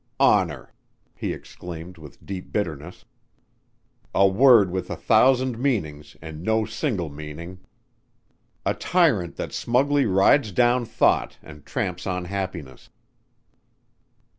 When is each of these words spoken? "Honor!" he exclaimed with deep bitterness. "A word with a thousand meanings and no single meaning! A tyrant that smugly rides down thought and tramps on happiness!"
"Honor!" 0.19 0.73
he 1.13 1.31
exclaimed 1.31 1.99
with 1.99 2.25
deep 2.25 2.51
bitterness. 2.51 3.05
"A 4.15 4.27
word 4.27 4.71
with 4.71 4.89
a 4.89 4.95
thousand 4.95 5.59
meanings 5.59 6.17
and 6.23 6.41
no 6.41 6.65
single 6.65 7.07
meaning! 7.07 7.59
A 8.65 8.73
tyrant 8.73 9.35
that 9.35 9.53
smugly 9.53 10.07
rides 10.07 10.51
down 10.51 10.85
thought 10.85 11.37
and 11.43 11.63
tramps 11.67 12.07
on 12.07 12.25
happiness!" 12.25 12.89